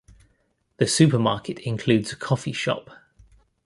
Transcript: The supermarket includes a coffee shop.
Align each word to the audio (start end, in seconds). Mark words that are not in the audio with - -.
The 0.77 0.87
supermarket 0.87 1.59
includes 1.59 2.11
a 2.11 2.15
coffee 2.15 2.53
shop. 2.53 2.89